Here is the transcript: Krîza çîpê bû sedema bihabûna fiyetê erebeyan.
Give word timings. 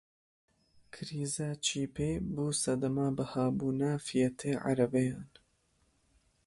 Krîza 0.93 1.49
çîpê 1.65 2.11
bû 2.33 2.45
sedema 2.61 3.07
bihabûna 3.17 3.91
fiyetê 4.05 4.53
erebeyan. 4.69 5.29